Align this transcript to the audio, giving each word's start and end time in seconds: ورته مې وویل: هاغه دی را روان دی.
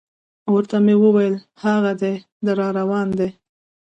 ورته 0.53 0.77
مې 0.85 0.95
وویل: 1.03 1.35
هاغه 1.63 1.91
دی 2.01 2.13
را 2.59 2.67
روان 2.79 3.07
دی. 3.19 3.29